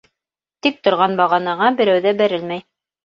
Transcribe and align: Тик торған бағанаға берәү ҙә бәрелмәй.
Тик 0.67 0.79
торған 0.87 1.13
бағанаға 1.21 1.69
берәү 1.83 2.03
ҙә 2.07 2.15
бәрелмәй. 2.23 2.65